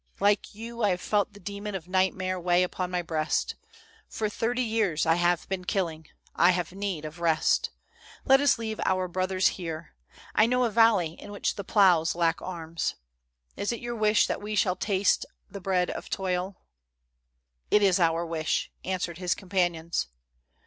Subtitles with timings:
[0.19, 3.53] Like you, I have felt the demon of nightmare weigh upon my breast.
[4.09, 7.69] For thirty years I have been killing; I have need of rest.
[8.25, 9.93] Let us leave our brothers here.
[10.33, 12.95] I know a valley in which the ploughs lack arms.
[13.55, 16.63] Is it your wish that we shall taste the bread of toil?"''
[17.69, 20.07] It is our wish 5" answered his companions.